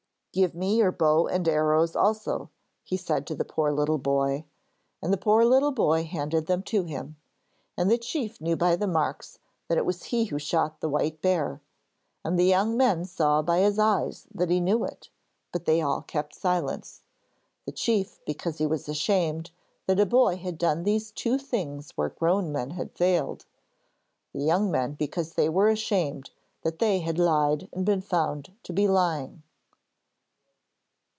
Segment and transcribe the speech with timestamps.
[0.33, 2.49] 'Give me your bow and arrows also,'
[2.85, 4.45] he said to the poor little boy,
[5.01, 7.17] and the poor little boy handed them to him,
[7.77, 11.21] and the chief knew by the marks that it was he who shot the white
[11.21, 11.59] bear.
[12.23, 15.09] And the young men saw by his eyes that he knew it,
[15.51, 17.01] but they all kept silence:
[17.65, 19.51] the chief because he was ashamed
[19.85, 23.43] that a boy had done these two things where grown men had failed;
[24.31, 26.29] the young men, because they were ashamed
[26.61, 29.43] that they had lied and had been found to be lying.